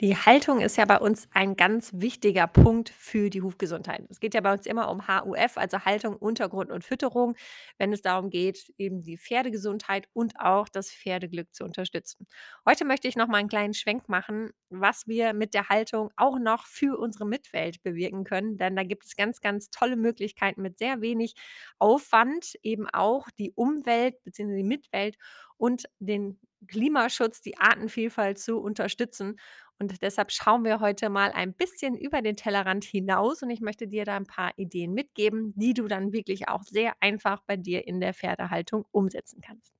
Die 0.00 0.14
Haltung 0.16 0.60
ist 0.60 0.76
ja 0.76 0.84
bei 0.84 0.98
uns 0.98 1.26
ein 1.34 1.56
ganz 1.56 1.90
wichtiger 1.92 2.46
Punkt 2.46 2.88
für 2.88 3.30
die 3.30 3.42
Hufgesundheit. 3.42 4.04
Es 4.08 4.20
geht 4.20 4.32
ja 4.32 4.40
bei 4.40 4.52
uns 4.52 4.64
immer 4.64 4.92
um 4.92 5.08
HUF, 5.08 5.56
also 5.56 5.84
Haltung, 5.84 6.14
Untergrund 6.16 6.70
und 6.70 6.84
Fütterung, 6.84 7.34
wenn 7.78 7.92
es 7.92 8.00
darum 8.00 8.30
geht, 8.30 8.72
eben 8.78 9.00
die 9.02 9.18
Pferdegesundheit 9.18 10.08
und 10.12 10.38
auch 10.38 10.68
das 10.68 10.92
Pferdeglück 10.92 11.52
zu 11.52 11.64
unterstützen. 11.64 12.28
Heute 12.64 12.84
möchte 12.84 13.08
ich 13.08 13.16
noch 13.16 13.26
mal 13.26 13.38
einen 13.38 13.48
kleinen 13.48 13.74
Schwenk 13.74 14.08
machen, 14.08 14.50
was 14.68 15.08
wir 15.08 15.32
mit 15.32 15.52
der 15.52 15.68
Haltung 15.68 16.10
auch 16.16 16.38
noch 16.38 16.66
für 16.66 16.96
unsere 16.96 17.26
Mitwelt 17.26 17.82
bewirken 17.82 18.22
können, 18.22 18.56
denn 18.56 18.76
da 18.76 18.84
gibt 18.84 19.04
es 19.04 19.16
ganz, 19.16 19.40
ganz 19.40 19.68
tolle 19.70 19.96
Möglichkeiten 19.96 20.62
mit 20.62 20.78
sehr 20.78 21.00
wenig 21.00 21.34
Aufwand, 21.80 22.54
eben 22.62 22.86
auch 22.88 23.28
die 23.36 23.50
Umwelt 23.52 24.22
bzw. 24.22 24.54
die 24.58 24.62
Mitwelt 24.62 25.16
und 25.56 25.84
den 25.98 26.38
Klimaschutz, 26.66 27.40
die 27.40 27.58
Artenvielfalt 27.58 28.38
zu 28.38 28.58
unterstützen. 28.58 29.38
Und 29.78 30.02
deshalb 30.02 30.32
schauen 30.32 30.64
wir 30.64 30.80
heute 30.80 31.08
mal 31.08 31.30
ein 31.32 31.54
bisschen 31.54 31.96
über 31.96 32.20
den 32.20 32.36
Tellerrand 32.36 32.84
hinaus 32.84 33.42
und 33.42 33.50
ich 33.50 33.60
möchte 33.60 33.86
dir 33.86 34.04
da 34.04 34.16
ein 34.16 34.26
paar 34.26 34.52
Ideen 34.56 34.92
mitgeben, 34.92 35.52
die 35.56 35.74
du 35.74 35.86
dann 35.86 36.12
wirklich 36.12 36.48
auch 36.48 36.62
sehr 36.62 36.94
einfach 37.00 37.42
bei 37.46 37.56
dir 37.56 37.86
in 37.86 38.00
der 38.00 38.14
Pferdehaltung 38.14 38.84
umsetzen 38.90 39.40
kannst. 39.40 39.72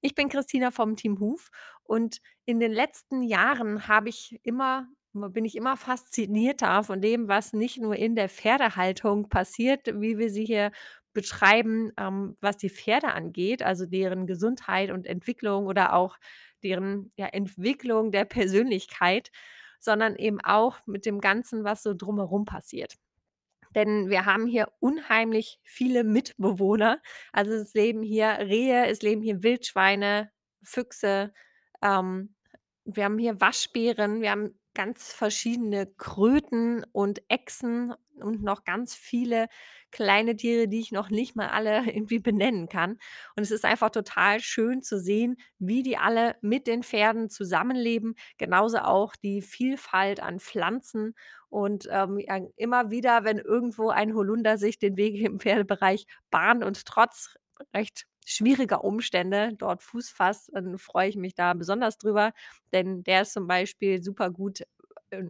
Ich 0.00 0.14
bin 0.14 0.28
Christina 0.28 0.70
vom 0.70 0.96
Team 0.96 1.20
Huf 1.20 1.50
und 1.82 2.20
in 2.44 2.60
den 2.60 2.72
letzten 2.72 3.22
Jahren 3.22 3.88
habe 3.88 4.08
ich 4.08 4.40
immer 4.42 4.88
bin 5.30 5.46
ich 5.46 5.56
immer 5.56 5.78
faszinierter 5.78 6.84
von 6.84 7.00
dem, 7.00 7.26
was 7.26 7.54
nicht 7.54 7.78
nur 7.78 7.96
in 7.96 8.16
der 8.16 8.28
Pferdehaltung 8.28 9.30
passiert, 9.30 9.86
wie 9.98 10.18
wir 10.18 10.28
sie 10.28 10.44
hier 10.44 10.72
betreiben, 11.14 11.90
ähm, 11.96 12.36
was 12.42 12.58
die 12.58 12.68
Pferde 12.68 13.08
angeht, 13.14 13.62
also 13.62 13.86
deren 13.86 14.26
Gesundheit 14.26 14.90
und 14.90 15.06
Entwicklung 15.06 15.66
oder 15.66 15.94
auch 15.94 16.18
deren, 16.62 17.12
ja, 17.16 17.26
Entwicklung 17.26 18.12
der 18.12 18.24
Persönlichkeit, 18.24 19.30
sondern 19.80 20.16
eben 20.16 20.40
auch 20.40 20.78
mit 20.86 21.06
dem 21.06 21.20
Ganzen, 21.20 21.64
was 21.64 21.82
so 21.82 21.94
drumherum 21.94 22.44
passiert. 22.44 22.96
Denn 23.74 24.08
wir 24.08 24.24
haben 24.24 24.46
hier 24.46 24.68
unheimlich 24.80 25.60
viele 25.62 26.02
Mitbewohner. 26.04 27.00
Also, 27.32 27.52
es 27.52 27.74
leben 27.74 28.02
hier 28.02 28.28
Rehe, 28.40 28.86
es 28.86 29.02
leben 29.02 29.22
hier 29.22 29.42
Wildschweine, 29.42 30.30
Füchse, 30.62 31.32
ähm, 31.82 32.34
wir 32.84 33.04
haben 33.04 33.18
hier 33.18 33.40
Waschbären, 33.40 34.22
wir 34.22 34.30
haben 34.30 34.58
ganz 34.74 35.12
verschiedene 35.12 35.86
Kröten 35.86 36.84
und 36.92 37.22
Echsen 37.28 37.94
und 38.22 38.42
noch 38.42 38.64
ganz 38.64 38.94
viele 38.94 39.46
kleine 39.90 40.36
Tiere, 40.36 40.68
die 40.68 40.80
ich 40.80 40.92
noch 40.92 41.10
nicht 41.10 41.36
mal 41.36 41.48
alle 41.48 41.84
irgendwie 41.92 42.18
benennen 42.18 42.68
kann. 42.68 42.92
Und 43.36 43.42
es 43.42 43.50
ist 43.50 43.64
einfach 43.64 43.90
total 43.90 44.40
schön 44.40 44.82
zu 44.82 44.98
sehen, 45.00 45.36
wie 45.58 45.82
die 45.82 45.96
alle 45.98 46.36
mit 46.42 46.66
den 46.66 46.82
Pferden 46.82 47.28
zusammenleben. 47.30 48.14
Genauso 48.38 48.78
auch 48.78 49.16
die 49.16 49.42
Vielfalt 49.42 50.20
an 50.20 50.40
Pflanzen 50.40 51.14
und, 51.48 51.88
ähm, 51.90 52.18
immer 52.56 52.90
wieder, 52.90 53.24
wenn 53.24 53.38
irgendwo 53.38 53.90
ein 53.90 54.14
Holunder 54.14 54.58
sich 54.58 54.78
den 54.78 54.96
Weg 54.96 55.20
im 55.20 55.38
Pferdebereich 55.40 56.06
bahnt 56.30 56.64
und 56.64 56.84
trotz 56.86 57.36
recht 57.74 58.06
schwieriger 58.28 58.82
Umstände 58.84 59.52
dort 59.56 59.82
Fuß 59.82 60.10
fasst, 60.10 60.50
dann 60.52 60.78
freue 60.78 61.08
ich 61.08 61.16
mich 61.16 61.34
da 61.34 61.54
besonders 61.54 61.96
drüber, 61.98 62.32
denn 62.72 63.04
der 63.04 63.22
ist 63.22 63.32
zum 63.32 63.46
Beispiel 63.46 64.02
super 64.02 64.30
gut, 64.30 64.62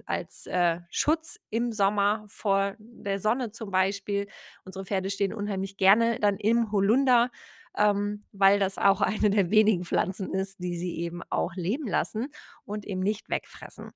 als, 0.06 0.46
äh, 0.46 0.80
Schutz 0.91 1.38
im 1.50 1.72
Sommer 1.72 2.24
vor 2.28 2.74
der 2.78 3.20
Sonne 3.20 3.52
zum 3.52 3.70
Beispiel. 3.70 4.27
Unsere 4.64 4.84
Pferde 4.84 5.10
stehen 5.10 5.33
unheimlich 5.34 5.77
gerne 5.77 6.18
dann 6.20 6.36
im 6.38 6.72
Holunder, 6.72 7.30
ähm, 7.77 8.22
weil 8.33 8.58
das 8.58 8.78
auch 8.78 9.00
eine 9.28 9.30
der 9.30 9.50
wenigen 9.50 9.84
Pflanzen 9.84 10.33
ist, 10.33 10.58
die 10.62 10.77
sie 10.77 10.96
eben 10.98 11.22
auch 11.30 11.55
leben 11.56 11.86
lassen 11.88 12.28
und 12.64 12.86
eben 12.86 13.00
nicht 13.00 13.28
wegfressen. 13.28 13.91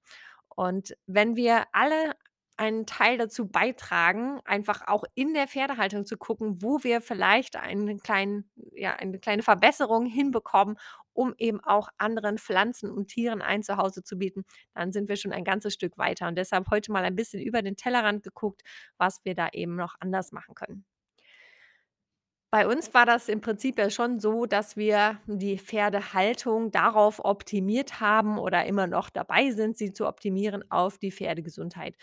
Und 0.48 0.96
wenn 1.06 1.36
wir 1.36 1.64
alle 1.72 2.14
einen 2.60 2.84
Teil 2.84 3.16
dazu 3.16 3.48
beitragen, 3.48 4.38
einfach 4.44 4.86
auch 4.86 5.04
in 5.14 5.32
der 5.32 5.48
Pferdehaltung 5.48 6.04
zu 6.04 6.18
gucken, 6.18 6.60
wo 6.60 6.84
wir 6.84 7.00
vielleicht 7.00 7.56
einen 7.56 8.00
kleinen 8.02 8.50
ja, 8.74 8.94
eine 8.94 9.18
kleine 9.18 9.42
Verbesserung 9.42 10.04
hinbekommen, 10.04 10.76
um 11.14 11.34
eben 11.38 11.60
auch 11.60 11.88
anderen 11.96 12.36
Pflanzen 12.36 12.90
und 12.90 13.08
Tieren 13.08 13.40
ein 13.40 13.62
Zuhause 13.62 14.02
zu 14.04 14.18
bieten, 14.18 14.44
dann 14.74 14.92
sind 14.92 15.08
wir 15.08 15.16
schon 15.16 15.32
ein 15.32 15.44
ganzes 15.44 15.72
Stück 15.72 15.96
weiter. 15.96 16.28
Und 16.28 16.36
deshalb 16.36 16.70
heute 16.70 16.92
mal 16.92 17.02
ein 17.04 17.16
bisschen 17.16 17.40
über 17.42 17.62
den 17.62 17.76
Tellerrand 17.76 18.22
geguckt, 18.22 18.62
was 18.98 19.24
wir 19.24 19.34
da 19.34 19.48
eben 19.52 19.76
noch 19.76 19.94
anders 19.98 20.30
machen 20.30 20.54
können. 20.54 20.84
Bei 22.52 22.66
uns 22.66 22.92
war 22.94 23.06
das 23.06 23.28
im 23.28 23.40
Prinzip 23.40 23.78
ja 23.78 23.90
schon 23.90 24.18
so, 24.18 24.44
dass 24.44 24.76
wir 24.76 25.20
die 25.26 25.56
Pferdehaltung 25.56 26.72
darauf 26.72 27.24
optimiert 27.24 28.00
haben 28.00 28.38
oder 28.38 28.66
immer 28.66 28.88
noch 28.88 29.08
dabei 29.08 29.52
sind, 29.52 29.78
sie 29.78 29.92
zu 29.92 30.08
optimieren 30.08 30.68
auf 30.68 30.98
die 30.98 31.12
Pferdegesundheit. 31.12 31.94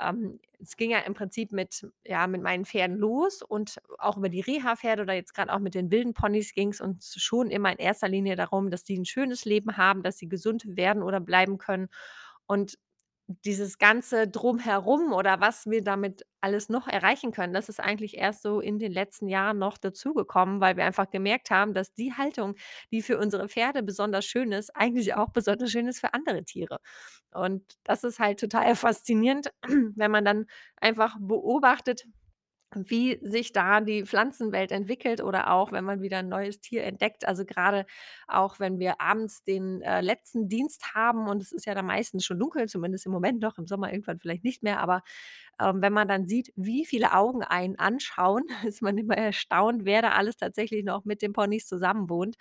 Ähm, 0.00 0.40
es 0.60 0.76
ging 0.76 0.90
ja 0.90 0.98
im 1.00 1.14
Prinzip 1.14 1.52
mit 1.52 1.86
ja, 2.04 2.26
mit 2.26 2.42
meinen 2.42 2.64
Pferden 2.66 2.96
los 2.98 3.42
und 3.42 3.78
auch 3.98 4.16
über 4.18 4.28
die 4.28 4.40
Reha-Pferde 4.40 5.02
oder 5.02 5.14
jetzt 5.14 5.34
grad 5.34 5.50
auch 5.50 5.58
mit 5.60 5.74
den 5.74 5.90
wilden 5.90 6.14
Ponys 6.14 6.54
ging's 6.54 6.80
uns 6.80 7.14
schon 7.22 7.50
immer 7.50 7.72
in 7.72 7.78
erster 7.78 8.08
Linie 8.08 8.36
darum, 8.36 8.70
dass 8.70 8.84
die 8.84 8.96
'n 8.98 9.04
schönes 9.06 9.44
Leben 9.46 9.76
haben, 9.76 10.02
dass 10.02 10.18
sie 10.18 10.28
gesund 10.28 10.64
werden 10.66 11.02
oder 11.02 11.20
bleiben 11.20 11.58
können. 11.58 11.88
Und 12.46 12.78
dieses 13.28 13.78
ganze 13.78 14.28
Drumherum 14.28 15.12
oder 15.12 15.40
was 15.40 15.66
wir 15.66 15.82
damit 15.82 16.24
alles 16.40 16.68
noch 16.68 16.86
erreichen 16.86 17.32
können, 17.32 17.52
das 17.52 17.68
ist 17.68 17.80
eigentlich 17.80 18.16
erst 18.16 18.42
so 18.42 18.60
in 18.60 18.78
den 18.78 18.92
letzten 18.92 19.28
Jahren 19.28 19.58
noch 19.58 19.78
dazugekommen, 19.78 20.60
weil 20.60 20.76
wir 20.76 20.84
einfach 20.84 21.10
gemerkt 21.10 21.50
haben, 21.50 21.74
dass 21.74 21.92
die 21.92 22.12
Haltung, 22.14 22.54
die 22.92 23.02
für 23.02 23.18
unsere 23.18 23.48
Pferde 23.48 23.82
besonders 23.82 24.24
schön 24.24 24.52
ist, 24.52 24.70
eigentlich 24.76 25.14
auch 25.14 25.30
besonders 25.30 25.70
schön 25.72 25.88
ist 25.88 26.00
für 26.00 26.14
andere 26.14 26.44
Tiere. 26.44 26.78
Und 27.32 27.64
das 27.84 28.04
ist 28.04 28.18
halt 28.20 28.38
total 28.40 28.76
faszinierend, 28.76 29.52
wenn 29.66 30.10
man 30.10 30.24
dann 30.24 30.46
einfach 30.76 31.16
beobachtet, 31.20 32.04
wie 32.74 33.18
sich 33.22 33.52
da 33.52 33.80
die 33.80 34.04
Pflanzenwelt 34.04 34.72
entwickelt 34.72 35.22
oder 35.22 35.50
auch, 35.52 35.72
wenn 35.72 35.84
man 35.84 36.02
wieder 36.02 36.18
'n 36.20 36.28
neues 36.28 36.60
Tier 36.60 36.84
entdeckt. 36.84 37.26
Also, 37.26 37.44
grade 37.44 37.86
auch, 38.26 38.58
wenn 38.60 38.78
wir 38.78 39.00
abends 39.00 39.42
den, 39.44 39.82
äh, 39.82 40.00
letzten 40.00 40.48
Dienst 40.48 40.94
haben 40.94 41.28
und 41.28 41.42
es 41.42 41.52
ist 41.52 41.66
ja 41.66 41.74
dann 41.74 41.86
meistens 41.86 42.24
schon 42.24 42.38
dunkel, 42.38 42.68
zumindest 42.68 43.06
im 43.06 43.12
Moment 43.12 43.40
noch, 43.40 43.58
im 43.58 43.66
Sommer 43.66 43.92
irgendwann 43.92 44.18
vielleicht 44.20 44.44
nicht 44.44 44.62
mehr, 44.62 44.80
aber, 44.80 45.02
ähm, 45.60 45.82
wenn 45.82 45.92
man 45.92 46.08
dann 46.08 46.26
sieht, 46.26 46.52
wie 46.56 46.84
viele 46.86 47.12
Augen 47.14 47.42
einen 47.44 47.78
anschauen, 47.78 48.44
ist 48.66 48.82
man 48.82 48.98
immer 48.98 49.16
erstaunt, 49.16 49.84
wer 49.84 50.02
da 50.02 50.10
alles 50.12 50.36
tatsächlich 50.36 50.84
noch 50.84 51.04
mit 51.04 51.22
den 51.22 51.32
Ponys 51.32 51.66
zusammenwohnt. 51.66 52.36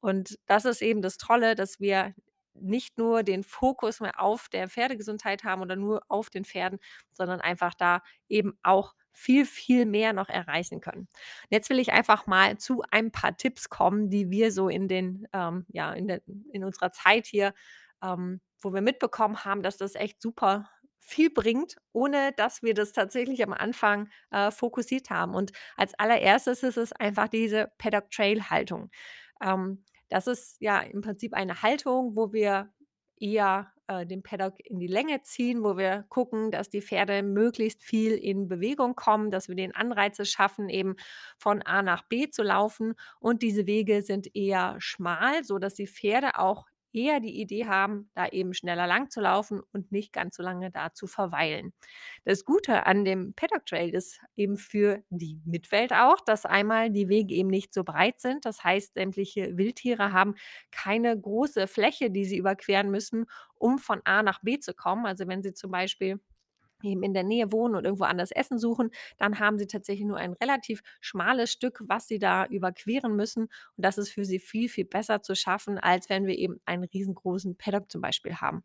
Und 0.00 0.38
das 0.46 0.64
ist 0.66 0.82
eben 0.82 1.02
das 1.02 1.16
Tolle, 1.18 1.54
dass 1.54 1.80
wir 1.80 2.14
nicht 2.54 2.98
nur 2.98 3.22
den 3.22 3.42
Fokus 3.44 4.00
mehr 4.00 4.20
auf 4.20 4.48
der 4.48 4.68
Pferdegesundheit 4.68 5.44
haben 5.44 5.62
oder 5.62 5.76
nur 5.76 6.02
auf 6.08 6.30
den 6.30 6.44
Pferden, 6.44 6.78
sondern 7.12 7.40
einfach 7.40 7.74
da 7.74 8.02
eben 8.28 8.58
auch 8.62 8.94
viel, 9.12 9.46
viel 9.46 9.86
mehr 9.86 10.12
noch 10.12 10.28
erreichen 10.28 10.80
können. 10.80 11.08
Jetzt 11.48 11.70
will 11.70 11.78
ich 11.78 11.92
einfach 11.92 12.26
mal 12.26 12.58
zu 12.58 12.82
ein 12.90 13.12
paar 13.12 13.36
Tipps 13.36 13.68
kommen, 13.68 14.10
die 14.10 14.30
wir 14.30 14.50
so 14.52 14.68
in 14.68 14.88
den, 14.88 15.26
ähm 15.32 15.66
ja, 15.68 15.92
in 15.92 16.08
der 16.08 16.20
in 16.52 16.64
unserer 16.64 16.92
Zeit 16.92 17.26
hier, 17.26 17.54
ähm, 18.02 18.40
wo 18.60 18.72
wir 18.72 18.82
mitbekommen 18.82 19.44
haben, 19.44 19.62
dass 19.62 19.76
das 19.76 19.94
echt 19.94 20.20
super 20.20 20.68
viel 21.00 21.30
bringt, 21.30 21.76
ohne 21.92 22.32
dass 22.32 22.62
wir 22.62 22.74
das 22.74 22.92
tatsächlich 22.92 23.42
am 23.44 23.52
Anfang, 23.52 24.08
äh, 24.30 24.50
fokussiert 24.50 25.10
haben. 25.10 25.34
Und 25.34 25.52
als 25.76 25.94
Allererstes 25.98 26.62
ist 26.62 26.78
es 26.78 26.92
einfach 26.92 27.28
diese 27.28 27.70
Paddock-Trail-Haltung. 27.78 28.90
Ähm, 29.42 29.84
das 30.08 30.26
ist 30.26 30.56
ja 30.60 30.80
im 30.80 31.00
Prinzip 31.02 31.34
eine 31.34 31.62
Haltung, 31.62 32.16
wo 32.16 32.32
wir 32.32 32.70
eher, 33.18 33.72
äh, 33.86 34.06
den 34.06 34.22
Paddock 34.22 34.54
in 34.64 34.78
die 34.78 34.86
Länge 34.86 35.22
ziehen, 35.22 35.62
wo 35.62 35.76
wir 35.76 36.04
gucken, 36.08 36.50
dass 36.50 36.70
die 36.70 36.82
Pferde 36.82 37.22
möglichst 37.22 37.82
viel 37.82 38.12
in 38.12 38.48
Bewegung 38.48 38.94
kommen, 38.96 39.30
dass 39.30 39.48
wir 39.48 39.56
den 39.56 39.74
Anreize 39.74 40.24
schaffen, 40.24 40.68
eben 40.68 40.96
von 41.38 41.62
A 41.62 41.82
nach 41.82 42.02
B 42.08 42.28
zu 42.30 42.42
laufen. 42.42 42.94
Und 43.20 43.42
diese 43.42 43.66
Wege 43.66 44.02
sind 44.02 44.34
eher 44.34 44.76
schmal, 44.78 45.44
sodass 45.44 45.74
die 45.74 45.86
Pferde 45.86 46.38
auch 46.38 46.66
eher 46.94 47.20
die 47.20 47.40
Idee 47.40 47.66
haben, 47.66 48.10
da 48.14 48.28
eben 48.28 48.54
schneller 48.54 48.86
lang 48.86 49.10
zu 49.10 49.20
laufen 49.20 49.60
und 49.72 49.92
nicht 49.92 50.12
ganz 50.12 50.36
so 50.36 50.42
lange 50.42 50.70
da 50.70 50.92
zu 50.94 51.06
verweilen. 51.06 51.72
Das 52.24 52.44
Gute 52.44 52.86
an 52.86 53.04
dem 53.04 53.34
Paddock 53.34 53.66
Trail 53.66 53.90
ist 53.94 54.20
eben 54.36 54.56
für 54.56 55.02
die 55.10 55.40
Mitwelt 55.44 55.92
auch, 55.92 56.20
dass 56.20 56.46
einmal 56.46 56.90
die 56.90 57.08
Wege 57.08 57.34
eben 57.34 57.48
nicht 57.48 57.74
so 57.74 57.84
breit 57.84 58.20
sind. 58.20 58.44
Das 58.44 58.64
heißt, 58.64 58.94
sämtliche 58.94 59.56
Wildtiere 59.56 60.12
haben 60.12 60.34
keine 60.70 61.18
große 61.18 61.66
Fläche, 61.66 62.10
die 62.10 62.24
sie 62.24 62.36
überqueren 62.38 62.90
müssen, 62.90 63.26
um 63.56 63.78
von 63.78 64.00
A 64.04 64.22
nach 64.22 64.40
B 64.42 64.58
zu 64.58 64.74
kommen. 64.74 65.06
Also, 65.06 65.26
wenn 65.28 65.42
sie 65.42 65.54
zum 65.54 65.70
Beispiel 65.70 66.20
eben 66.82 67.02
in 67.02 67.14
der 67.14 67.22
Nähe 67.24 67.52
wohnen 67.52 67.74
und 67.74 67.84
irgendwo 67.84 68.04
anders 68.04 68.30
Essen 68.30 68.58
suchen, 68.58 68.90
dann 69.18 69.38
haben 69.38 69.58
sie 69.58 69.66
tatsächlich 69.66 70.06
nur 70.06 70.18
ein 70.18 70.32
relativ 70.34 70.82
schmales 71.00 71.50
Stück, 71.52 71.80
was 71.86 72.06
sie 72.08 72.18
da 72.18 72.46
überqueren 72.46 73.16
müssen. 73.16 73.44
Und 73.44 73.50
das 73.76 73.98
ist 73.98 74.10
für 74.10 74.24
sie 74.24 74.38
viel, 74.38 74.68
viel 74.68 74.84
besser 74.84 75.22
zu 75.22 75.34
schaffen, 75.34 75.78
als 75.78 76.08
wenn 76.10 76.26
wir 76.26 76.36
eben 76.38 76.60
einen 76.66 76.84
riesengroßen 76.84 77.56
Paddock 77.56 77.90
zum 77.90 78.00
Beispiel 78.00 78.36
haben. 78.36 78.64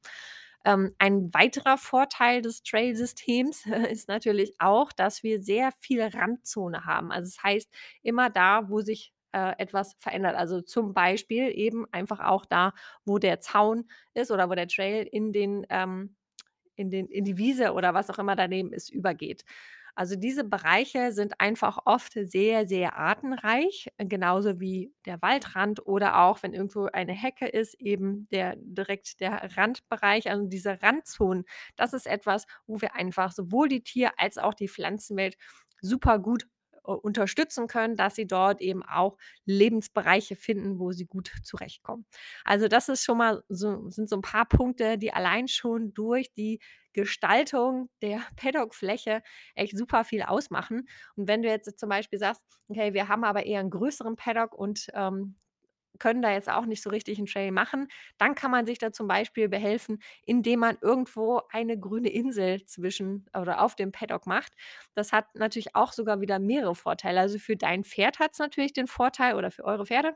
Ähm, 0.65 0.93
ein 0.99 1.33
weiterer 1.33 1.77
Vorteil 1.77 2.41
des 2.41 2.63
Trail-Systems 2.63 3.65
ist 3.91 4.07
natürlich 4.07 4.55
auch, 4.59 4.91
dass 4.91 5.23
wir 5.23 5.41
sehr 5.41 5.71
viel 5.79 6.01
Randzone 6.03 6.85
haben. 6.85 7.11
Also, 7.11 7.27
das 7.29 7.43
heißt, 7.43 7.69
immer 8.03 8.29
da, 8.29 8.69
wo 8.69 8.81
sich, 8.81 9.13
äh, 9.31 9.53
etwas 9.57 9.95
verändert. 9.99 10.35
Also, 10.35 10.61
zum 10.61 10.93
Beispiel 10.93 11.49
eben 11.55 11.85
einfach 11.93 12.19
auch 12.19 12.45
da, 12.45 12.73
wo 13.05 13.19
der 13.19 13.39
Zaun 13.41 13.89
ist 14.13 14.31
oder 14.31 14.49
wo 14.49 14.55
der 14.55 14.67
Trail 14.67 15.07
in 15.09 15.31
den, 15.31 15.65
ähm 15.69 16.15
in 16.79 16.89
den 16.89 17.07
in 17.07 17.25
die 17.25 17.37
Wiese 17.37 17.73
oder 17.73 17.93
was 17.93 18.09
auch 18.09 18.19
immer 18.19 18.35
daneben 18.35 18.73
ist, 18.73 18.89
übergeht. 18.91 19.43
Also, 19.95 20.15
diese 20.15 20.45
Bereiche 20.45 21.11
sind 21.11 21.41
einfach 21.41 21.79
oft 21.85 22.13
sehr, 22.13 22.65
sehr 22.67 22.95
artenreich, 22.97 23.89
genauso 23.97 24.59
wie 24.61 24.93
der 25.05 25.21
Waldrand 25.21 25.85
oder 25.85 26.19
auch, 26.21 26.41
wenn 26.43 26.53
irgendwo 26.53 26.85
eine 26.85 27.11
Hecke 27.13 27.47
ist, 27.47 27.73
eben 27.81 28.27
der 28.31 28.55
direkt 28.57 29.19
der 29.19 29.57
Randbereich, 29.57 30.29
also 30.29 30.45
diese 30.47 30.81
Randzonen. 30.81 31.43
Das 31.75 31.93
ist 31.93 32.07
etwas, 32.07 32.45
wo 32.65 32.79
wir 32.81 32.95
einfach 32.95 33.31
sowohl 33.33 33.67
die 33.67 33.83
Tier 33.83 34.11
als 34.17 34.37
auch 34.37 34.53
die 34.53 34.69
Pflanzenwelt 34.69 35.35
super 35.81 36.19
gut 36.19 36.45
unterstützen 36.93 37.67
können, 37.67 37.95
dass 37.95 38.15
sie 38.15 38.27
dort 38.27 38.61
eben 38.61 38.83
auch 38.83 39.17
Lebensbereiche 39.45 40.35
finden, 40.35 40.79
wo 40.79 40.91
sie 40.91 41.05
gut 41.05 41.31
zurechtkommen. 41.43 42.05
Also, 42.45 42.67
das 42.67 42.89
ist 42.89 43.03
schon 43.03 43.17
mal 43.17 43.43
so 43.49 43.89
sind 43.89 44.09
so 44.09 44.15
'n 44.17 44.21
paar 44.21 44.45
Punkte, 44.47 44.97
die 44.97 45.13
allein 45.13 45.47
schon 45.47 45.93
durch 45.93 46.31
die 46.33 46.59
Gestaltung 46.93 47.89
der 48.01 48.21
Paddock-Fläche 48.35 49.21
echt 49.55 49.77
super 49.77 50.03
viel 50.03 50.23
ausmachen. 50.23 50.87
Und 51.15 51.27
wenn 51.27 51.41
du 51.41 51.49
jetzt 51.49 51.79
zum 51.79 51.89
Beispiel 51.89 52.19
sagst: 52.19 52.43
„Okay, 52.67 52.93
wir 52.93 53.07
haben 53.07 53.23
aber 53.23 53.45
eher 53.45 53.61
'n 53.61 53.69
größeren 53.69 54.15
Paddock 54.15 54.53
und, 54.53 54.87
ähm, 54.93 55.37
können 55.97 56.21
da 56.21 56.31
jetzt 56.31 56.49
auch 56.49 56.65
nicht 56.65 56.81
so 56.83 56.89
richtig 56.89 57.19
'n 57.19 57.25
Trail 57.25 57.51
machen“, 57.51 57.87
dann 58.17 58.35
kann 58.35 58.51
man 58.51 58.65
sich 58.65 58.77
da 58.79 58.91
zum 58.91 59.07
Beispiel 59.07 59.49
behelfen, 59.49 59.99
indem 60.25 60.59
man 60.61 60.77
irgendwo 60.81 61.41
eine 61.51 61.79
grüne 61.79 62.09
Insel 62.09 62.65
zwischen 62.65 63.25
oder 63.37 63.61
auf 63.61 63.75
dem 63.75 63.91
Paddock 63.91 64.27
macht. 64.27 64.53
Das 64.95 65.11
hat 65.13 65.25
natürlich 65.35 65.75
auch 65.75 65.91
sogar 65.93 66.21
wieder 66.21 66.39
mehrere 66.39 66.75
Vorteile. 66.75 67.19
Also, 67.21 67.39
für 67.39 67.55
dein 67.57 67.83
Pferd 67.83 68.19
hat's 68.19 68.39
natürlich 68.39 68.73
den 68.73 68.87
Vorteil 68.87 69.35
oder 69.35 69.51
für 69.51 69.63
eure 69.65 69.85
Pferde, 69.85 70.15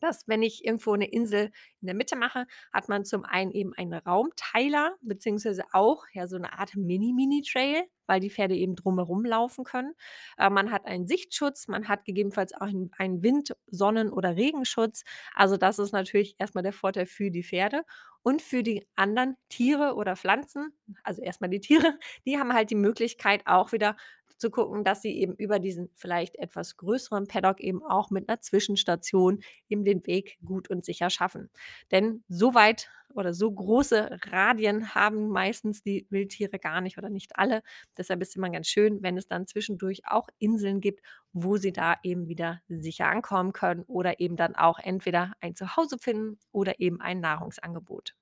dass, 0.00 0.26
wenn 0.28 0.42
ich 0.42 0.64
irgendwo 0.64 0.94
'ne 0.96 1.06
Insel 1.10 1.50
in 1.80 1.86
der 1.86 1.94
Mitte 1.94 2.16
mache, 2.16 2.46
hat 2.72 2.88
man 2.88 3.04
zum 3.04 3.24
einen 3.24 3.50
eben 3.52 3.72
einen 3.74 3.94
Raumteiler 3.94 4.96
beziehungsweise 5.02 5.64
auch, 5.72 6.04
ja, 6.12 6.26
so 6.28 6.38
'ne 6.38 6.52
Art 6.58 6.74
Mini 6.76 7.12
Mini-Trail, 7.12 7.84
weil 8.06 8.20
die 8.20 8.30
Pferde 8.30 8.56
eben 8.56 8.74
drumherum 8.76 9.24
laufen 9.24 9.64
können. 9.64 9.94
Äh, 10.38 10.50
man 10.50 10.70
hat 10.72 10.86
einen 10.86 11.06
Sichtschutz, 11.06 11.68
man 11.68 11.88
hat 11.88 12.04
gegebenenfalls 12.04 12.52
auch 12.54 12.66
'n 12.68 12.90
einen 12.98 13.22
Wind 13.22 13.54
Sonnen 13.68 14.10
oder 14.12 14.36
Regenschutz. 14.36 15.04
Also, 15.34 15.56
das 15.56 15.78
ist 15.78 15.92
natürlich 15.92 16.34
erst 16.38 16.54
mal 16.54 16.62
der 16.62 16.72
Vorteil 16.72 17.06
für 17.06 17.30
die 17.30 17.42
Pferde. 17.44 17.82
Und 18.22 18.42
für 18.42 18.62
die 18.62 18.86
anderen 18.96 19.36
Tiere 19.48 19.94
oder 19.94 20.16
Pflanzen 20.16 20.72
also, 21.04 21.22
erst 21.22 21.40
mal 21.40 21.48
die 21.48 21.60
Tiere, 21.60 21.98
die 22.26 22.38
haben 22.38 22.52
halt 22.52 22.70
die 22.70 22.74
Möglichkeit 22.74 23.42
auch 23.46 23.72
wieder 23.72 23.96
zu 24.38 24.50
gucken, 24.50 24.84
dass 24.84 25.02
sie 25.02 25.12
eben 25.18 25.34
über 25.36 25.58
diesen 25.58 25.90
vielleicht 25.94 26.36
etwas 26.36 26.76
größeren 26.78 27.26
Paddock 27.26 27.60
eben 27.60 27.82
auch 27.84 28.10
mit 28.10 28.28
'ner 28.28 28.40
Zwischenstation 28.40 29.42
eben 29.68 29.84
den 29.84 30.06
Weg 30.06 30.38
gut 30.44 30.70
und 30.70 30.84
sicher 30.84 31.10
schaffen. 31.10 31.50
Denn 31.90 32.24
so 32.28 32.54
weit 32.54 32.88
oder 33.14 33.34
so 33.34 33.50
große 33.50 34.18
Radien 34.30 34.94
haben 34.94 35.28
meistens 35.28 35.82
die 35.82 36.06
Wildtiere 36.10 36.58
gar 36.58 36.80
nicht 36.80 36.98
oder 36.98 37.10
nicht 37.10 37.36
alle. 37.38 37.62
Deshalb 37.96 38.22
ist 38.22 38.36
immer 38.36 38.50
ganz 38.50 38.68
schön, 38.68 39.02
wenn 39.02 39.16
es 39.16 39.26
dann 39.26 39.46
zwischendurch 39.46 40.02
auch 40.06 40.28
Inseln 40.38 40.80
gibt, 40.80 41.00
wo 41.32 41.56
sie 41.56 41.72
da 41.72 41.96
eben 42.02 42.28
wieder 42.28 42.60
sicher 42.68 43.06
ankommen 43.08 43.52
können 43.52 43.82
oder 43.84 44.20
eben 44.20 44.36
dann 44.36 44.54
auch 44.56 44.78
entweder 44.78 45.32
ein 45.40 45.54
Zuhause 45.56 45.98
finden 45.98 46.38
oder 46.52 46.80
eben 46.80 47.00
ein 47.00 47.20
Nahrungsangebot. 47.20 48.14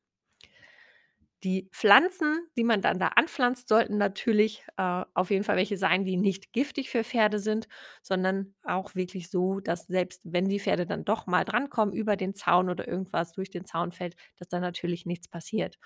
Die 1.45 1.69
Pflanzen, 1.73 2.49
die 2.57 2.65
man 2.65 2.83
dann 2.83 2.99
da 2.99 3.09
anpflanzt, 3.09 3.69
sollten 3.69 3.97
natürlich, 3.97 4.65
äh, 4.77 5.05
auf 5.15 5.31
jeden 5.31 5.45
Fall 5.45 5.57
welche 5.57 5.77
sein, 5.79 6.05
die 6.05 6.17
nicht 6.17 6.53
giftig 6.53 6.91
für 6.91 7.05
Pferde 7.05 7.39
sind, 7.39 7.69
sondern 8.03 8.55
auch 8.65 8.95
wirklich 8.97 9.31
so, 9.31 9.61
dass 9.61 9.87
selbst 9.87 10.23
wenn 10.25 10.49
die 10.49 10.59
Pferde 10.59 10.85
dann 10.87 11.05
doch 11.05 11.27
mal 11.29 11.45
drankommen 11.45 11.95
über 11.95 12.17
den 12.17 12.35
Zaun 12.35 12.69
oder 12.71 12.89
irgendwas 12.89 13.33
durch 13.33 13.51
den 13.51 13.65
Zaun 13.67 13.93
fällt, 13.93 14.17
dass 14.39 14.49
da 14.49 14.59
natürlich 14.59 15.07
nichts 15.07 15.29
passiert. 15.29 15.79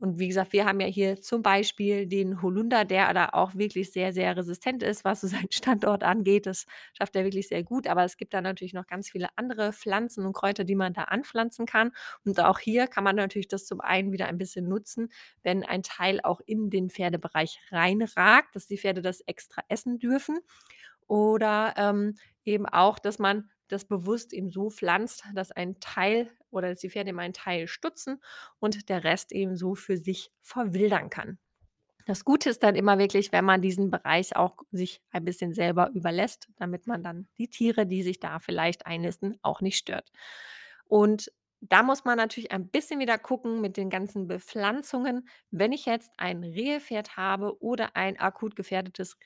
Und 0.00 0.18
wie 0.18 0.28
gesagt, 0.28 0.52
wir 0.52 0.64
haben 0.64 0.78
ja 0.80 0.86
hier 0.86 1.20
zum 1.20 1.42
Beispiel 1.42 2.06
den 2.06 2.40
Holunder, 2.40 2.84
der 2.84 3.12
da 3.14 3.30
auch 3.32 3.54
wirklich 3.56 3.90
sehr, 3.92 4.12
sehr 4.12 4.36
resistent 4.36 4.82
ist, 4.82 5.04
was 5.04 5.20
so 5.22 5.26
seinen 5.26 5.50
Standort 5.52 6.04
angeht. 6.04 6.46
Das 6.46 6.66
schafft 6.96 7.16
er 7.16 7.24
wirklich 7.24 7.48
sehr 7.48 7.64
gut, 7.64 7.86
aber 7.88 8.04
es 8.04 8.16
gibt 8.16 8.32
da 8.32 8.40
natürlich 8.40 8.74
noch 8.74 8.86
ganz 8.86 9.10
viele 9.10 9.28
andere 9.36 9.72
Pflanzen 9.72 10.24
und 10.24 10.34
Kräuter, 10.34 10.64
die 10.64 10.76
man 10.76 10.92
da 10.92 11.04
anpflanzen 11.04 11.66
kann. 11.66 11.90
Und 12.24 12.40
auch 12.40 12.60
hier 12.60 12.86
kann 12.86 13.02
man 13.04 13.16
natürlich 13.16 13.48
das 13.48 13.66
zum 13.66 13.80
einen 13.80 14.12
wieder 14.12 14.26
ein 14.26 14.38
bisschen 14.38 14.68
nutzen, 14.68 15.08
wenn 15.42 15.64
ein 15.64 15.82
Teil 15.82 16.20
auch 16.22 16.40
in 16.46 16.70
den 16.70 16.90
Pferdebereich 16.90 17.60
reinragt, 17.70 18.54
dass 18.54 18.68
die 18.68 18.78
Pferde 18.78 19.02
das 19.02 19.20
extra 19.22 19.62
essen 19.68 19.98
dürfen. 19.98 20.38
Oder, 21.06 21.74
ähm, 21.76 22.16
eben 22.44 22.66
auch, 22.66 22.98
dass 22.98 23.18
man 23.18 23.50
das 23.68 23.84
bewusst 23.84 24.32
eben 24.32 24.50
so 24.50 24.70
pflanzt, 24.70 25.24
dass 25.34 25.52
ein 25.52 25.80
Teil 25.80 26.30
oder 26.50 26.70
dass 26.70 26.80
die 26.80 26.90
Pferde 26.90 27.10
eben 27.10 27.20
einen 27.20 27.34
Teil 27.34 27.68
stutzen 27.68 28.20
und 28.58 28.88
der 28.88 29.04
Rest 29.04 29.32
eben 29.32 29.56
so 29.56 29.74
für 29.74 29.96
sich 29.96 30.30
verwildern 30.42 31.10
kann. 31.10 31.38
Das 32.06 32.24
Gute 32.24 32.50
ist 32.50 32.62
dann 32.62 32.74
immer 32.74 32.98
wirklich, 32.98 33.32
wenn 33.32 33.44
man 33.44 33.60
diesen 33.60 33.90
Bereich 33.90 34.34
auch 34.36 34.56
sich 34.72 35.02
ein 35.10 35.24
bisschen 35.24 35.52
selber 35.52 35.90
überlässt, 35.94 36.48
damit 36.56 36.86
man 36.86 37.02
dann 37.02 37.28
die 37.38 37.48
Tiere, 37.48 37.86
die 37.86 38.02
sich 38.02 38.18
da 38.18 38.38
vielleicht 38.38 38.86
einnisten, 38.86 39.38
auch 39.42 39.60
nicht 39.60 39.76
stört. 39.76 40.10
Und 40.86 41.30
da 41.60 41.82
muss 41.82 42.04
man 42.04 42.16
natürlich 42.16 42.52
ein 42.52 42.68
bisschen 42.70 43.00
wieder 43.00 43.18
gucken 43.18 43.60
mit 43.60 43.76
den 43.76 43.90
ganzen 43.90 44.28
Bepflanzungen. 44.28 45.28
Wenn 45.50 45.72
ich 45.72 45.86
jetzt 45.86 46.12
ein 46.16 46.44
Rehepferd 46.44 47.16
habe 47.16 47.60
oder 47.60 47.96
ein 47.96 48.18
akut 48.18 48.54
gefährdetes 48.56 49.16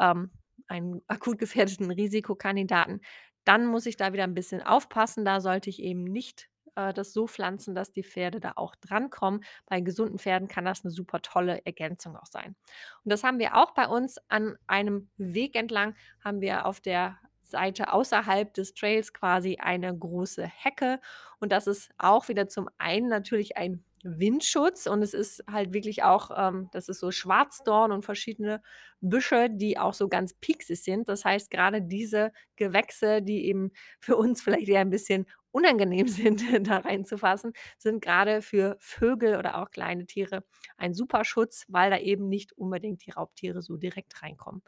ähm, 0.00 0.32
einen 0.68 1.02
akut 1.08 1.38
gefährdeten 1.38 1.90
Risikokandidaten, 1.90 3.02
dann 3.44 3.66
muss 3.66 3.86
ich 3.86 3.96
da 3.96 4.12
wieder 4.12 4.24
'n 4.24 4.34
bisschen 4.34 4.62
aufpassen. 4.62 5.24
Da 5.24 5.40
sollte 5.40 5.68
ich 5.70 5.82
eben 5.82 6.04
nicht, 6.04 6.48
äh, 6.76 6.92
das 6.94 7.12
so 7.12 7.26
pflanzen, 7.26 7.74
dass 7.74 7.92
die 7.92 8.02
Pferde 8.04 8.40
da 8.40 8.52
auch 8.56 8.74
drankommen. 8.76 9.44
Bei 9.66 9.80
gesunden 9.80 10.18
Pferden 10.18 10.48
kann 10.48 10.64
das 10.64 10.84
'ne 10.84 10.90
super 10.90 11.20
tolle 11.22 11.64
Ergänzung 11.66 12.16
auch 12.16 12.26
sein. 12.26 12.56
Und 13.04 13.12
das 13.12 13.24
haben 13.24 13.38
wir 13.38 13.56
auch 13.56 13.72
bei 13.72 13.86
uns 13.88 14.18
an 14.28 14.56
einem 14.66 15.10
Weg 15.16 15.56
entlang 15.56 15.94
haben 16.24 16.40
wir 16.40 16.66
auf 16.66 16.80
der 16.80 17.18
Seite 17.42 17.92
außerhalb 17.92 18.54
des 18.54 18.74
Trails 18.74 19.12
quasi 19.12 19.58
eine 19.60 19.96
große 19.96 20.44
Hecke. 20.46 21.00
Und 21.40 21.52
das 21.52 21.66
ist 21.66 21.90
auch 21.98 22.28
wieder 22.28 22.48
zum 22.48 22.68
einen 22.78 23.08
natürlich 23.08 23.56
ein 23.58 23.84
Windschutz 24.02 24.86
und 24.86 25.02
es 25.02 25.14
ist 25.14 25.44
halt 25.50 25.72
wirklich 25.72 26.02
auch 26.02 26.30
ähm, 26.36 26.68
das 26.72 26.88
ist 26.88 27.00
so 27.00 27.10
Schwarzdorn 27.12 27.92
und 27.92 28.04
verschiedene 28.04 28.60
Büsche, 29.00 29.48
die 29.50 29.78
auch 29.78 29.94
so 29.94 30.08
ganz 30.08 30.34
pieksig 30.34 30.82
sind. 30.82 31.08
Das 31.08 31.24
heißt, 31.24 31.50
grade 31.50 31.82
diese 31.82 32.32
Gewächse, 32.56 33.22
die 33.22 33.46
eben 33.46 33.70
für 34.00 34.16
uns 34.16 34.42
vielleicht 34.42 34.68
eher 34.68 34.80
'n 34.82 34.90
bisschen 34.90 35.26
unangenehm 35.52 36.06
sind, 36.08 36.42
da 36.68 36.78
reinzufassen, 36.78 37.52
sind 37.78 38.02
grade 38.02 38.42
für 38.42 38.76
Vögel 38.80 39.36
oder 39.38 39.58
auch 39.62 39.70
kleine 39.70 40.06
Tiere 40.06 40.44
ein 40.76 40.94
super 40.94 41.24
Schutz, 41.24 41.64
weil 41.68 41.90
da 41.90 41.98
eben 41.98 42.28
nicht 42.28 42.52
unbedingt 42.52 43.04
die 43.06 43.10
Raubtiere 43.10 43.62
so 43.62 43.76
direkt 43.76 44.22
reinkommen. 44.22 44.62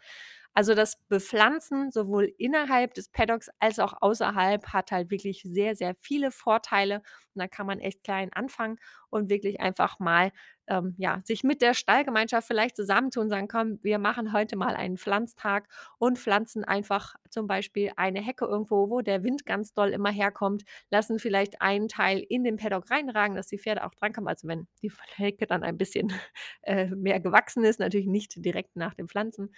Also, 0.57 0.75
das 0.75 0.97
Bepflanzen 1.09 1.91
sowohl 1.91 2.33
innerhalb 2.39 2.95
des 2.95 3.09
Paddocks 3.09 3.51
als 3.59 3.81
auch 3.81 3.95
außerhalb 4.01 4.67
hat 4.73 4.93
halt 4.93 5.11
wirklich 5.11 5.43
sehr, 5.43 5.75
sehr 5.75 5.95
viele 6.01 6.31
Vorteile. 6.31 6.97
Und 7.35 7.41
da 7.41 7.49
kann 7.49 7.67
man 7.67 7.81
echt 7.81 8.05
klein 8.05 8.33
anfangen 8.33 8.79
und 9.11 9.29
wirklich 9.31 9.61
einfach 9.61 9.99
mal, 9.99 10.31
ähm, 10.67 10.95
ja, 10.97 11.21
sich 11.25 11.43
mit 11.45 11.61
der 11.61 11.75
Stallgemeinschaft 11.75 12.47
vielleicht 12.47 12.77
zusammentun 12.77 13.25
und 13.25 13.31
sagen: 13.31 13.49
„Komm, 13.49 13.79
wir 13.83 13.99
machen 13.99 14.33
heute 14.33 14.57
mal 14.57 14.77
einen 14.77 14.97
Pflanztag 14.97 15.69
und 15.99 16.19
pflanzen 16.19 16.65
einfach 16.65 17.17
zum 17.29 17.47
Beispiel 17.49 17.91
eine 17.97 18.21
Hecke 18.23 18.45
irgendwo, 18.47 18.89
wo 18.91 19.01
der 19.03 19.25
Wind 19.25 19.45
ganz 19.47 19.75
doll 19.75 19.91
immer 19.91 20.11
herkommt, 20.11 20.65
lassen 20.91 21.19
vielleicht 21.19 21.61
einen 21.61 21.89
Teil 21.89 22.21
in 22.29 22.45
den 22.45 22.57
Paddock 22.57 22.91
reinragen, 22.91 23.37
dass 23.37 23.49
die 23.49 23.59
Pferde 23.59 23.85
auch 23.85 23.95
drankommen.“ 23.95 24.29
Also, 24.29 24.49
wenn 24.49 24.69
die 24.83 24.93
Hecke 25.17 25.47
dann 25.47 25.65
ein 25.65 25.77
bisschen, 25.77 26.13
äh, 26.63 26.87
mehr 26.87 27.21
gewachsen 27.21 27.65
ist, 27.65 27.81
natürlich 27.81 28.07
nicht 28.07 28.35
direkt 28.45 28.77
nach 28.77 28.95
dem 28.95 29.09
Pflanzen. 29.09 29.53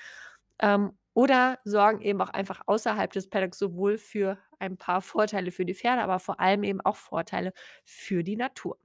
Ähm, 0.60 0.98
oder 1.14 1.58
sorgen 1.64 2.02
eben 2.02 2.20
auch 2.20 2.30
einfach 2.30 2.62
außerhalb 2.66 3.10
des 3.12 3.28
Paddocks 3.30 3.58
sowohl 3.58 3.98
für 3.98 4.38
ein 4.58 4.76
paar 4.76 5.00
Vorteile 5.02 5.50
für 5.50 5.64
die 5.64 5.74
Pferde, 5.74 6.02
aber 6.02 6.18
vor 6.18 6.40
allem 6.40 6.62
eben 6.64 6.80
auch 6.82 6.96
Vorteile 6.96 7.52
für 7.84 8.22
die 8.22 8.36
Natur. 8.36 8.78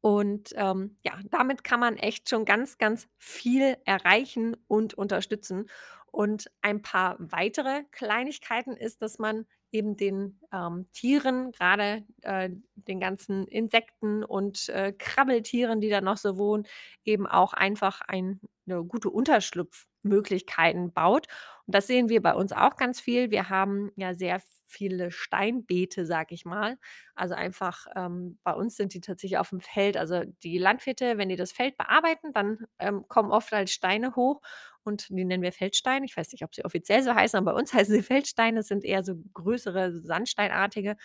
Und, 0.00 0.52
ähm, 0.56 0.96
ja, 1.04 1.12
damit 1.30 1.62
kann 1.64 1.80
man 1.80 1.96
echt 1.96 2.28
schon 2.30 2.44
ganz, 2.44 2.78
ganz 2.78 3.06
viel 3.18 3.76
erreichen 3.84 4.56
und 4.66 4.94
unterstützen. 4.94 5.68
Und 6.10 6.50
ein 6.62 6.80
paar 6.82 7.16
weitere 7.18 7.84
Kleinigkeiten 7.90 8.76
ist, 8.76 9.02
dass 9.02 9.18
man 9.18 9.46
eben 9.72 9.96
den, 9.96 10.40
ähm, 10.52 10.86
Tieren, 10.92 11.52
grade, 11.52 12.04
äh, 12.22 12.50
den 12.76 13.00
ganzen 13.00 13.46
Insekten 13.46 14.24
und, 14.24 14.68
äh, 14.70 14.92
Krabbeltieren, 14.92 15.80
die 15.80 15.88
da 15.90 16.00
noch 16.00 16.16
so 16.18 16.38
wohnen, 16.38 16.66
eben 17.04 17.26
auch 17.26 17.52
einfach 17.54 18.00
ein 18.08 18.40
'ne 18.66 18.84
gute 18.84 19.10
Unterschlupfmöglichkeiten 19.10 20.92
baut. 20.92 21.26
Und 21.66 21.74
das 21.74 21.86
sehen 21.86 22.08
wir 22.08 22.22
bei 22.22 22.34
uns 22.34 22.52
auch 22.52 22.76
ganz 22.76 23.00
viel. 23.00 23.30
Wir 23.30 23.48
haben 23.50 23.90
ja 23.96 24.14
sehr 24.14 24.40
viele 24.66 25.10
Steinbeete, 25.10 26.06
sage 26.06 26.34
ich 26.34 26.44
mal. 26.44 26.78
Also, 27.16 27.34
einfach, 27.34 27.86
ähm, 27.96 28.38
bei 28.44 28.52
uns 28.54 28.76
sind 28.76 28.94
die 28.94 29.00
tatsächlich 29.00 29.38
auf'm 29.40 29.60
Feld. 29.60 29.96
Also, 29.96 30.22
die 30.44 30.58
Landwirte, 30.58 31.18
wenn 31.18 31.28
die 31.28 31.36
das 31.36 31.50
Feld 31.52 31.76
bearbeiten, 31.76 32.32
dann, 32.32 32.66
ähm, 32.78 33.04
kommen 33.08 33.32
oft 33.32 33.50
halt 33.52 33.68
Steine 33.70 34.14
hoch 34.16 34.40
und 34.84 35.08
die 35.10 35.24
nennen 35.24 35.42
wir 35.42 35.52
Feldsteine. 35.52 36.04
Ich 36.06 36.16
weiß 36.16 36.32
nicht, 36.32 36.44
ob 36.44 36.54
sie 36.54 36.64
offiziell 36.64 37.02
so 37.02 37.14
heißen, 37.14 37.38
aber 37.38 37.52
bei 37.52 37.58
uns 37.58 37.72
heißen 37.74 37.94
sie 37.94 38.02
Feldsteine. 38.02 38.58
Das 38.58 38.68
sind 38.68 38.84
eher 38.84 39.04
so 39.04 39.14
größere 39.34 40.00
sandsteinartige. 40.02 40.96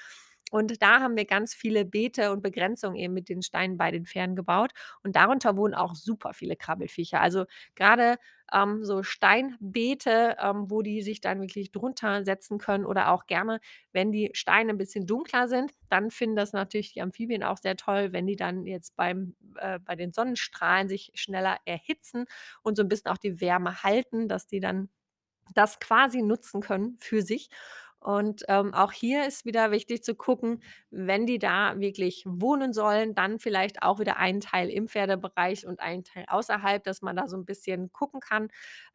Und 0.55 0.81
da 0.81 0.99
haben 1.01 1.17
wir 1.17 1.25
ganz 1.25 1.53
viele 1.53 1.83
Beete 1.85 2.31
und 2.31 2.41
Begrenzungen 2.41 2.95
eben 2.95 3.13
mit 3.13 3.27
den 3.29 3.41
Steinen 3.41 3.77
bei 3.77 3.91
den 3.91 4.05
Pferden 4.05 4.35
gebaut. 4.35 4.71
Und 5.03 5.15
darunter 5.15 5.57
wohnen 5.57 5.73
auch 5.73 5.95
super 5.95 6.33
viele 6.33 6.55
Krabbelfiecher. 6.55 7.19
Also 7.19 7.45
gerade 7.75 8.15
ähm, 8.53 8.83
so 8.83 9.03
Steinbeete, 9.03 10.37
ähm, 10.39 10.69
wo 10.69 10.81
die 10.81 11.01
sich 11.01 11.19
dann 11.21 11.41
wirklich 11.41 11.71
drunter 11.71 12.23
setzen 12.23 12.57
können 12.57 12.85
oder 12.85 13.09
auch 13.11 13.25
gerne, 13.25 13.59
wenn 13.91 14.11
die 14.11 14.29
Steine 14.33 14.71
ein 14.71 14.77
bisschen 14.77 15.05
dunkler 15.07 15.47
sind, 15.47 15.71
dann 15.89 16.11
finden 16.11 16.35
das 16.35 16.53
natürlich 16.53 16.93
die 16.93 17.01
Amphibien 17.01 17.43
auch 17.43 17.57
sehr 17.57 17.75
toll, 17.75 18.13
wenn 18.13 18.27
die 18.27 18.35
dann 18.35 18.65
jetzt 18.65 18.95
beim 18.95 19.35
äh, 19.57 19.79
bei 19.79 19.95
den 19.95 20.13
Sonnenstrahlen 20.13 20.87
sich 20.87 21.11
schneller 21.15 21.57
erhitzen 21.65 22.25
und 22.63 22.75
so 22.77 22.83
ein 22.83 22.87
bisschen 22.89 23.11
auch 23.11 23.17
die 23.17 23.41
Wärme 23.41 23.83
halten, 23.83 24.27
dass 24.27 24.47
die 24.47 24.59
dann 24.59 24.89
das 25.53 25.79
quasi 25.79 26.21
nutzen 26.21 26.61
können 26.61 26.97
für 26.99 27.21
sich. 27.21 27.49
Und, 28.05 28.43
ähm, 28.49 28.73
auch 28.75 28.91
hier 28.91 29.25
ist 29.25 29.45
wieder 29.45 29.71
wichtig 29.71 30.03
zu 30.03 30.13
gucken, 30.13 30.61
wenn 30.91 31.25
die 31.25 31.39
da 31.39 31.79
wirklich 31.79 32.23
wohnen 32.27 32.71
sollen, 32.71 33.15
dann 33.15 33.39
vielleicht 33.39 33.81
auch 33.81 33.99
wieder 33.99 34.17
einen 34.17 34.41
Teil 34.41 34.69
im 34.69 34.87
Pferdebereich 34.87 35.65
und 35.65 35.79
einen 35.79 36.03
Teil 36.03 36.25
außerhalb, 36.27 36.83
dass 36.83 37.01
man 37.01 37.15
da 37.15 37.27
so 37.27 37.35
ein 37.35 37.45
bisschen 37.45 37.91
gucken 37.93 38.19
kann, 38.19 38.49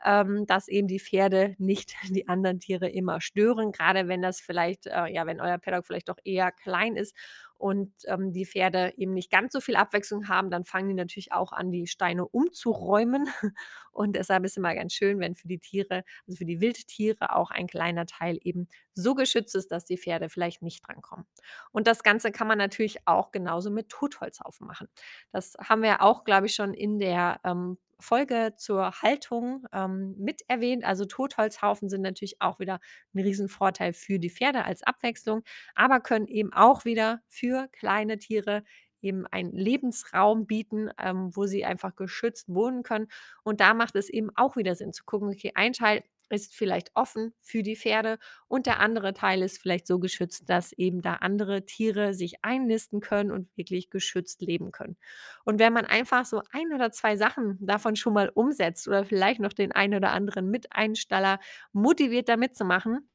ähm, 0.04 0.46
dass 0.46 0.68
eben 0.68 0.86
die 0.86 1.00
Pferde 1.00 1.56
nicht 1.58 1.94
die 2.10 2.28
anderen 2.28 2.60
Tiere 2.60 2.88
immer 2.88 3.20
stören, 3.20 3.72
Gerade 3.72 4.06
wenn 4.08 4.22
das 4.22 4.40
vielleicht 4.40 4.86
äh, 4.86 5.06
ja, 5.08 5.26
wenn 5.26 5.40
euer 5.40 5.58
Paddock 5.58 5.86
vielleicht 5.86 6.08
doch 6.08 6.18
eher 6.24 6.52
klein 6.52 6.94
ist 6.96 7.14
und, 7.60 7.92
ähm, 8.06 8.32
die 8.32 8.46
Pferde 8.46 8.94
eben 8.96 9.12
nicht 9.12 9.30
ganz 9.30 9.52
so 9.52 9.60
viel 9.60 9.76
Abwechslung 9.76 10.28
haben, 10.28 10.50
dann 10.50 10.64
fangen 10.64 10.88
die 10.88 10.94
natürlich 10.94 11.32
auch 11.32 11.52
an, 11.52 11.70
die 11.70 11.86
Steine 11.86 12.26
umzuräumen. 12.26 13.26
Und 13.92 14.16
deshalb 14.16 14.44
ist 14.44 14.56
immer 14.56 14.74
ganz 14.74 14.94
schön, 14.94 15.18
wenn 15.20 15.34
für 15.34 15.46
die 15.48 15.58
Tiere 15.58 16.04
also 16.26 16.38
für 16.38 16.44
die 16.46 16.60
Wildtiere 16.60 17.34
auch 17.36 17.50
ein 17.50 17.66
kleiner 17.66 18.06
Teil 18.06 18.38
eben 18.42 18.68
so 18.94 19.14
geschützt 19.14 19.54
ist, 19.54 19.70
dass 19.72 19.84
die 19.84 19.98
Pferde 19.98 20.28
vielleicht 20.30 20.62
nicht 20.62 20.86
drankommen. 20.86 21.26
Und 21.72 21.86
das 21.86 22.02
Ganze 22.02 22.32
kann 22.32 22.46
man 22.48 22.58
natürlich 22.58 23.06
auch 23.06 23.30
genauso 23.30 23.70
mit 23.70 23.88
Totholzhaufen 23.90 24.66
machen. 24.66 24.88
Das 25.32 25.54
haben 25.62 25.82
wir 25.82 26.02
auch, 26.02 26.24
glaube 26.24 26.46
ich, 26.46 26.54
schon 26.54 26.72
in 26.72 26.98
der, 26.98 27.40
ähm, 27.44 27.78
Folge 28.02 28.54
zur 28.56 29.02
Haltung, 29.02 29.66
ähm, 29.72 30.14
mit 30.18 30.42
erwähnt. 30.48 30.84
Also 30.84 31.04
Totholzhaufen 31.04 31.88
sind 31.88 32.02
natürlich 32.02 32.40
auch 32.40 32.58
wieder 32.58 32.80
ein 33.14 33.20
Riesenvorteil 33.20 33.92
für 33.92 34.18
die 34.18 34.30
Pferde 34.30 34.64
als 34.64 34.82
Abwechslung, 34.82 35.42
aber 35.74 36.00
können 36.00 36.26
eben 36.28 36.52
auch 36.52 36.84
wieder 36.84 37.22
für 37.28 37.68
kleine 37.72 38.18
Tiere 38.18 38.64
eben 39.02 39.26
einen 39.26 39.52
Lebensraum 39.52 40.46
bieten, 40.46 40.90
ähm, 40.98 41.30
wo 41.34 41.46
sie 41.46 41.64
einfach 41.64 41.96
geschützt 41.96 42.48
wohnen 42.48 42.82
können. 42.82 43.08
Und 43.44 43.60
da 43.60 43.74
macht 43.74 43.96
es 43.96 44.08
eben 44.10 44.30
auch 44.36 44.56
wieder 44.56 44.74
Sinn 44.74 44.92
zu 44.92 45.04
gucken, 45.04 45.28
okay, 45.30 45.52
ein 45.54 45.72
Teil 45.72 46.02
ist 46.30 46.54
vielleicht 46.54 46.90
offen 46.94 47.34
für 47.40 47.62
die 47.62 47.76
Pferde 47.76 48.18
und 48.48 48.66
der 48.66 48.80
andere 48.80 49.12
Teil 49.14 49.42
ist 49.42 49.58
vielleicht 49.58 49.86
so 49.86 49.98
geschützt, 49.98 50.48
dass 50.48 50.72
eben 50.72 51.02
da 51.02 51.14
andere 51.14 51.64
Tiere 51.66 52.14
sich 52.14 52.44
einnisten 52.44 53.00
können 53.00 53.30
und 53.30 53.48
wirklich 53.56 53.90
geschützt 53.90 54.40
leben 54.42 54.72
können. 54.72 54.96
Und 55.44 55.58
wenn 55.58 55.72
man 55.72 55.86
einfach 55.86 56.24
so 56.24 56.42
ein 56.52 56.72
oder 56.72 56.92
2 56.92 57.16
Sachen 57.16 57.58
davon 57.60 57.96
schon 57.96 58.14
mal 58.14 58.30
umsetzt 58.32 58.88
oder 58.88 59.04
vielleicht 59.04 59.40
noch 59.40 59.52
den 59.52 59.72
einen 59.72 59.94
oder 59.94 60.12
anderen 60.12 60.50
Miteinstaller 60.50 61.38
motiviert, 61.72 62.28
da 62.28 62.36
mitzumachen, 62.36 63.08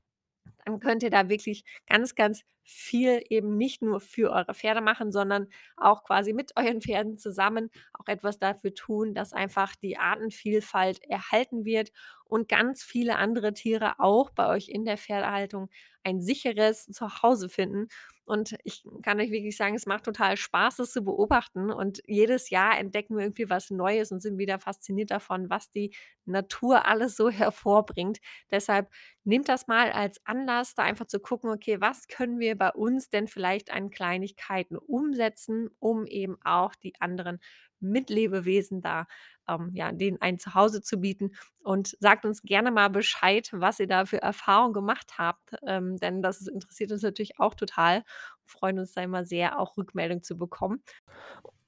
dann 0.65 0.79
könnt 0.79 1.03
ihr 1.03 1.09
da 1.11 1.29
wirklich 1.29 1.63
ganz, 1.87 2.15
ganz 2.15 2.41
viel 2.65 3.23
eben 3.29 3.57
nicht 3.57 3.81
nur 3.81 3.99
für 4.01 4.31
eure 4.31 4.53
Pferde 4.53 4.81
machen, 4.81 5.11
sondern 5.11 5.47
auch 5.77 6.03
quasi 6.03 6.33
mit 6.33 6.51
euren 6.57 6.81
Pferden 6.81 7.17
zusammen 7.17 7.69
auch 7.93 8.07
etwas 8.07 8.39
dafür 8.39 8.73
tun, 8.73 9.13
dass 9.13 9.33
einfach 9.33 9.75
die 9.75 9.97
Artenvielfalt 9.97 11.03
erhalten 11.03 11.63
wird 11.65 11.91
und 12.25 12.49
ganz 12.49 12.83
viele 12.83 13.17
andere 13.17 13.53
Tiere 13.53 13.99
auch 13.99 14.31
bei 14.31 14.47
euch 14.49 14.69
in 14.69 14.83
der 14.85 14.97
Pferdehaltung 14.97 15.69
ein 16.03 16.21
sicheres 16.21 16.85
Zuhause 16.87 17.49
finden. 17.49 17.87
Und 18.25 18.55
ich 18.63 18.83
kann 19.03 19.19
euch 19.19 19.31
wirklich 19.31 19.55
sagen, 19.55 19.75
es 19.75 19.85
macht 19.85 20.03
total 20.03 20.35
Spaß, 20.35 20.77
das 20.77 20.91
zu 20.91 21.03
beobachten. 21.03 21.71
Und 21.71 22.01
jedes 22.07 22.49
Jahr 22.49 22.77
entdecken 22.77 23.15
wir 23.15 23.23
irgendwie 23.23 23.49
was 23.49 23.69
Neues 23.69 24.11
und 24.11 24.21
sind 24.21 24.37
wieder 24.39 24.59
fasziniert 24.59 25.11
davon, 25.11 25.49
was 25.49 25.71
die 25.71 25.95
Natur 26.25 26.85
alles 26.85 27.15
so 27.15 27.29
hervorbringt. 27.29 28.19
Deshalb 28.51 28.89
nehmt 29.23 29.47
das 29.47 29.67
mal 29.67 29.91
als 29.91 30.19
Anlass, 30.25 30.73
da 30.73 30.83
einfach 30.83 31.05
zu 31.05 31.19
gucken, 31.19 31.51
okay, 31.51 31.79
was 31.81 32.07
können 32.07 32.39
wir 32.39 32.57
bei 32.57 32.71
uns 32.71 33.09
denn 33.09 33.27
vielleicht 33.27 33.71
an 33.71 33.91
Kleinigkeiten 33.91 34.75
umsetzen, 34.77 35.69
um 35.79 36.05
eben 36.07 36.37
auch 36.43 36.75
die 36.75 36.99
anderen 36.99 37.39
Mitlebewesen 37.79 38.81
da, 38.81 39.07
ähm, 39.47 39.71
ja, 39.73 39.91
denen 39.91 40.21
ein 40.21 40.39
Zuhause 40.39 40.81
zu 40.81 40.99
bieten. 40.99 41.31
Und 41.63 41.95
sagt 41.99 42.25
uns 42.25 42.41
gerne 42.43 42.71
mal 42.71 42.89
Bescheid, 42.89 43.49
was 43.53 43.79
ihr 43.79 43.87
da 43.87 44.05
für 44.05 44.21
Erfahrungen 44.21 44.73
gemacht 44.73 45.13
habt, 45.17 45.55
ähm, 45.65 45.97
denn 45.97 46.21
das 46.21 46.47
interessiert 46.47 46.91
uns 46.91 47.01
natürlich 47.01 47.39
auch 47.39 47.53
total. 47.55 47.97
Wir 47.99 48.49
freuen 48.59 48.79
uns 48.79 48.93
da 48.93 49.01
immer 49.01 49.25
sehr, 49.25 49.59
auch 49.59 49.77
Rückmeldung 49.77 50.23
zu 50.23 50.37
bekommen. 50.37 50.83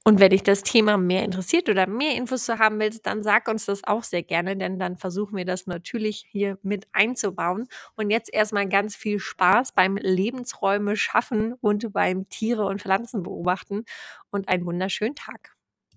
Und 0.06 0.22
wenn 0.22 0.30
dich 0.30 0.44
das 0.44 0.64
Thema 0.64 0.96
mehr 0.98 1.26
interessiert 1.26 1.68
oder 1.68 1.86
mehr 1.86 2.16
Infos 2.16 2.46
zu 2.46 2.60
haben 2.60 2.80
willst, 2.80 3.06
dann 3.06 3.24
sag 3.24 3.50
uns 3.50 3.66
das 3.66 3.84
auch 3.84 4.04
sehr 4.04 4.24
gerne, 4.24 4.56
denn 4.56 4.80
dann 4.80 4.96
versuchen 4.96 5.36
wir 5.36 5.44
das 5.44 5.68
natürlich 5.68 6.26
hier 6.32 6.58
mit 6.64 6.88
einzubauen. 6.94 7.68
Und 7.96 8.10
jetzt 8.10 8.34
erstmal 8.34 8.70
ganz 8.70 8.96
viel 8.96 9.20
Spaß 9.20 9.74
beim 9.74 9.98
Lebensräume 9.98 10.96
schaffen 10.96 11.54
und 11.56 11.92
beim 11.92 12.30
Tiere 12.30 12.66
und 12.66 12.82
Pflanzen 12.82 13.22
beobachten 13.24 13.84
und 14.32 14.48
einen 14.48 14.66
wunderschönen 14.66 15.16
Tag. 15.16 15.57